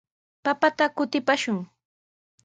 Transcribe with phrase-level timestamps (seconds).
[0.43, 1.59] Papata kutipaashun.